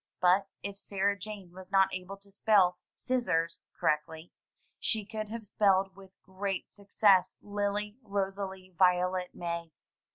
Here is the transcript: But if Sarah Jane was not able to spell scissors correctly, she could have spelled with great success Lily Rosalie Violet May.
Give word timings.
But 0.19 0.47
if 0.63 0.79
Sarah 0.79 1.15
Jane 1.15 1.51
was 1.51 1.69
not 1.71 1.93
able 1.93 2.17
to 2.17 2.31
spell 2.31 2.79
scissors 2.95 3.59
correctly, 3.79 4.31
she 4.79 5.05
could 5.05 5.29
have 5.29 5.45
spelled 5.45 5.95
with 5.95 6.19
great 6.23 6.71
success 6.71 7.35
Lily 7.39 7.97
Rosalie 8.01 8.73
Violet 8.75 9.35
May. 9.35 9.71